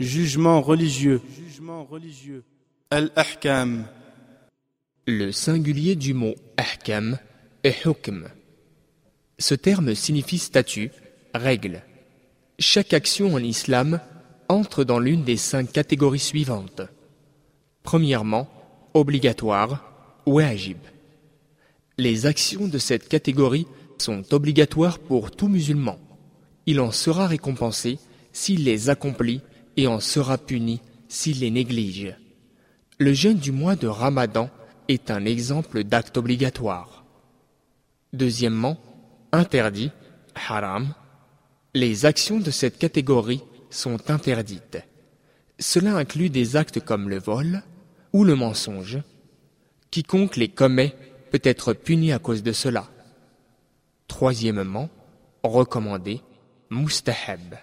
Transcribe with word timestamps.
Jugement 0.00 0.62
religieux. 0.62 1.20
Al-Ahkam. 2.90 3.84
Le 5.06 5.30
singulier 5.30 5.94
du 5.94 6.14
mot 6.14 6.34
ahkam 6.56 7.18
est 7.64 7.84
hukm. 7.84 8.26
Ce 9.38 9.54
terme 9.54 9.94
signifie 9.94 10.38
statut, 10.38 10.90
règle. 11.34 11.82
Chaque 12.58 12.94
action 12.94 13.34
en 13.34 13.40
islam 13.40 14.00
entre 14.48 14.84
dans 14.84 15.00
l'une 15.00 15.22
des 15.22 15.36
cinq 15.36 15.70
catégories 15.70 16.18
suivantes. 16.18 16.80
Premièrement, 17.82 18.48
obligatoire, 18.94 19.84
wajib. 20.24 20.78
Les 21.98 22.24
actions 22.24 22.68
de 22.68 22.78
cette 22.78 23.06
catégorie 23.06 23.66
sont 23.98 24.32
obligatoires 24.32 24.98
pour 24.98 25.30
tout 25.30 25.48
musulman. 25.48 25.98
Il 26.64 26.80
en 26.80 26.90
sera 26.90 27.26
récompensé 27.26 27.98
s'il 28.32 28.64
les 28.64 28.88
accomplit 28.88 29.42
et 29.80 29.86
en 29.86 29.98
sera 29.98 30.36
puni 30.36 30.82
s'il 31.08 31.40
les 31.40 31.50
néglige. 31.50 32.14
Le 32.98 33.14
jeûne 33.14 33.38
du 33.38 33.50
mois 33.50 33.76
de 33.76 33.86
Ramadan 33.86 34.50
est 34.88 35.10
un 35.10 35.24
exemple 35.24 35.84
d'acte 35.84 36.18
obligatoire. 36.18 37.06
Deuxièmement, 38.12 38.76
interdit, 39.32 39.90
haram. 40.34 40.92
Les 41.72 42.04
actions 42.04 42.40
de 42.40 42.50
cette 42.50 42.78
catégorie 42.78 43.42
sont 43.70 44.10
interdites. 44.10 44.78
Cela 45.58 45.96
inclut 45.96 46.28
des 46.28 46.56
actes 46.56 46.80
comme 46.80 47.08
le 47.08 47.18
vol 47.18 47.62
ou 48.12 48.24
le 48.24 48.34
mensonge. 48.34 48.98
Quiconque 49.90 50.36
les 50.36 50.48
commet 50.48 50.94
peut 51.30 51.40
être 51.42 51.72
puni 51.72 52.12
à 52.12 52.18
cause 52.18 52.42
de 52.42 52.52
cela. 52.52 52.90
Troisièmement, 54.08 54.90
recommandé, 55.42 56.20
mustahab. 56.68 57.56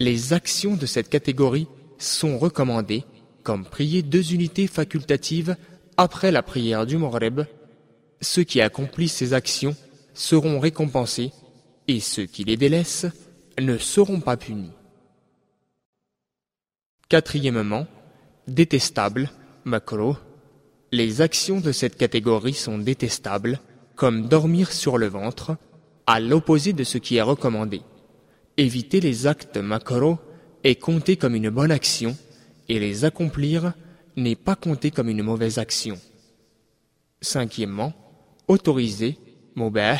Les 0.00 0.32
actions 0.32 0.76
de 0.76 0.86
cette 0.86 1.08
catégorie 1.08 1.68
sont 1.98 2.38
recommandées 2.38 3.04
comme 3.42 3.64
prier 3.64 4.02
deux 4.02 4.32
unités 4.32 4.66
facultatives 4.66 5.56
après 5.96 6.32
la 6.32 6.42
prière 6.42 6.86
du 6.86 6.96
Maghreb. 6.96 7.42
Ceux 8.20 8.42
qui 8.42 8.60
accomplissent 8.60 9.14
ces 9.14 9.34
actions 9.34 9.76
seront 10.14 10.58
récompensés 10.58 11.32
et 11.86 12.00
ceux 12.00 12.26
qui 12.26 12.44
les 12.44 12.56
délaissent 12.56 13.06
ne 13.60 13.78
seront 13.78 14.20
pas 14.20 14.36
punis. 14.36 14.72
Quatrièmement, 17.08 17.86
détestable, 18.48 19.30
macro. 19.64 20.16
Les 20.90 21.20
actions 21.20 21.60
de 21.60 21.70
cette 21.70 21.96
catégorie 21.96 22.54
sont 22.54 22.78
détestables, 22.78 23.60
comme 23.94 24.26
dormir 24.26 24.72
sur 24.72 24.98
le 24.98 25.06
ventre, 25.06 25.56
à 26.06 26.18
l'opposé 26.18 26.72
de 26.72 26.82
ce 26.82 26.98
qui 26.98 27.16
est 27.16 27.22
recommandé. 27.22 27.82
Éviter 28.56 29.00
les 29.00 29.26
actes 29.26 29.56
macro 29.56 30.18
est 30.62 30.76
compté 30.76 31.16
comme 31.16 31.34
une 31.34 31.50
bonne 31.50 31.72
action 31.72 32.16
et 32.68 32.78
les 32.78 33.04
accomplir 33.04 33.74
n'est 34.16 34.36
pas 34.36 34.54
compté 34.54 34.92
comme 34.92 35.08
une 35.08 35.24
mauvaise 35.24 35.58
action. 35.58 35.98
Cinquièmement, 37.20 37.92
autoriser, 38.46 39.18
mubah. 39.56 39.98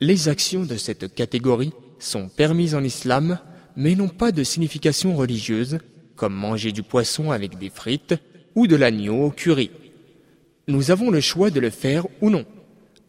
Les 0.00 0.28
actions 0.28 0.64
de 0.64 0.76
cette 0.76 1.14
catégorie 1.14 1.72
sont 1.98 2.28
permises 2.28 2.74
en 2.74 2.84
islam 2.84 3.38
mais 3.74 3.94
n'ont 3.94 4.08
pas 4.08 4.32
de 4.32 4.42
signification 4.42 5.16
religieuse 5.16 5.78
comme 6.14 6.34
manger 6.34 6.72
du 6.72 6.82
poisson 6.82 7.30
avec 7.30 7.58
des 7.58 7.70
frites 7.70 8.14
ou 8.54 8.66
de 8.66 8.76
l'agneau 8.76 9.24
au 9.24 9.30
curry. 9.30 9.70
Nous 10.68 10.90
avons 10.90 11.10
le 11.10 11.20
choix 11.20 11.50
de 11.50 11.58
le 11.58 11.70
faire 11.70 12.06
ou 12.20 12.28
non. 12.28 12.44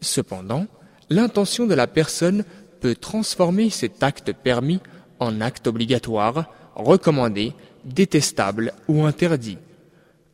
Cependant, 0.00 0.66
l'intention 1.10 1.66
de 1.66 1.74
la 1.74 1.86
personne 1.86 2.44
peut 2.84 2.94
transformer 2.94 3.70
cet 3.70 4.02
acte 4.02 4.34
permis 4.34 4.78
en 5.18 5.40
acte 5.40 5.66
obligatoire, 5.66 6.52
recommandé, 6.74 7.54
détestable 7.86 8.74
ou 8.88 9.06
interdit. 9.06 9.56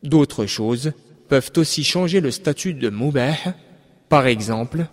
D'autres 0.03 0.47
choses 0.47 0.91
peuvent 1.29 1.53
aussi 1.55 1.85
changer 1.85 2.19
le 2.19 2.29
statut 2.29 2.73
de 2.73 2.89
mubah. 2.89 3.37
Par 4.09 4.27
exemple, 4.27 4.87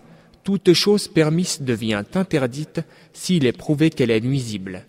toute 0.45 0.71
chose 0.71 1.09
permise 1.09 1.59
devient 1.59 2.01
interdite 2.13 2.79
s'il 3.11 3.45
est 3.45 3.51
prouvé 3.51 3.89
qu'elle 3.89 4.11
est 4.11 4.21
nuisible. 4.21 4.85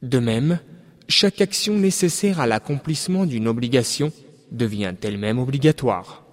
De 0.00 0.20
même, 0.20 0.58
chaque 1.06 1.42
action 1.42 1.74
nécessaire 1.74 2.40
à 2.40 2.46
l'accomplissement 2.46 3.26
d'une 3.26 3.46
obligation 3.46 4.10
devient 4.52 4.94
elle-même 5.02 5.38
obligatoire. 5.38 6.24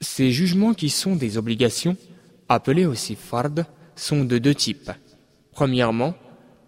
Ces 0.00 0.30
jugements 0.30 0.72
qui 0.72 0.88
sont 0.88 1.16
des 1.16 1.36
obligations, 1.36 1.98
appelées 2.48 2.86
aussi 2.86 3.14
fard, 3.14 3.64
sont 3.94 4.24
de 4.24 4.38
deux 4.38 4.54
types. 4.54 4.90
Premièrement, 5.52 6.14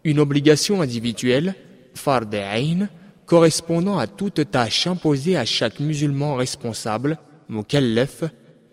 une 0.05 0.21
obligation 0.21 0.83
individuelle, 0.83 1.55
fard 1.95 2.33
ayn, 2.33 2.89
correspondant 3.27 3.99
à 3.99 4.07
toute 4.07 4.51
tâche 4.51 4.87
imposée 4.87 5.37
à 5.37 5.45
chaque 5.45 5.81
musulman 5.81 6.37
responsable, 6.37 7.19
mukallaf, 7.49 8.25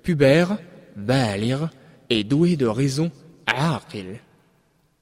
pubère, 0.03 0.57
balir 0.95 1.69
et 2.09 2.23
doué 2.23 2.57
de 2.57 2.65
raison, 2.65 3.11
aqil. 3.45 4.19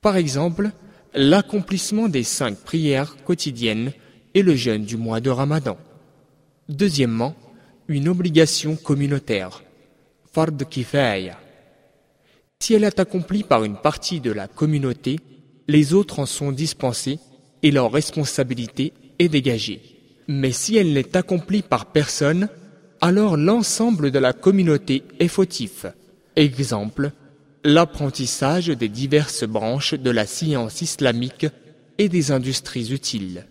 Par 0.02 0.16
exemple, 0.16 0.70
l'accomplissement 1.14 2.08
des 2.08 2.24
cinq 2.24 2.58
prières 2.58 3.16
quotidiennes 3.24 3.92
et 4.34 4.44
le 4.44 4.56
jeûne 4.56 4.86
du 4.86 4.98
mois 4.98 5.20
de 5.20 5.32
Ramadan. 5.32 5.78
Deuxièmement, 6.70 7.36
une 7.88 8.08
obligation 8.08 8.76
communautaire, 8.76 9.64
fard 10.32 10.52
kifaya. 10.70 11.38
Si 12.62 12.74
elle 12.74 12.84
est 12.84 13.00
accomplie 13.00 13.44
par 13.44 13.64
une 13.64 13.78
partie 13.78 14.20
de 14.20 14.32
la 14.32 14.48
communauté, 14.48 15.20
les 15.70 15.94
autres 15.94 16.20
en 16.20 16.26
sont 16.26 16.52
dispensés 16.52 17.18
et 17.64 17.72
leur 17.72 17.92
responsabilité 17.92 18.94
est 19.18 19.30
dégagée. 19.30 19.82
Mais 20.28 20.52
si 20.52 20.76
elle 20.76 20.92
n'est 20.94 21.16
accomplie 21.16 21.62
par 21.62 21.86
personne, 21.88 22.50
alors 23.02 23.38
l'ensemble 23.38 24.12
de 24.12 24.20
la 24.20 24.34
communauté 24.34 25.04
est 25.20 25.30
fautif. 25.30 25.86
Exemple, 26.36 27.12
l'apprentissage 27.64 28.68
des 28.68 28.90
diverses 28.90 29.46
branches 29.46 29.94
de 29.94 30.10
la 30.10 30.26
science 30.26 30.82
islamique 30.82 31.48
et 31.98 32.10
des 32.10 32.32
industries 32.32 32.92
utiles. 32.92 33.46